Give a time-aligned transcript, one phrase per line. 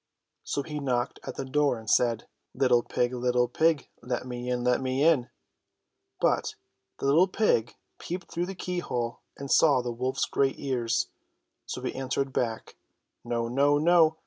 [0.43, 3.13] So he knocked at the door and said:^^ Little pig!
[3.13, 3.87] Little pig!
[4.01, 4.63] Let me in!
[4.63, 5.29] Let me in
[5.75, 6.55] / But
[6.97, 11.09] the little pig peeped through the keyhole and saw the wolf's great ears,
[11.67, 12.77] so he answered back:
[13.23, 13.47] ''No!
[13.47, 13.77] No!
[13.77, 14.17] No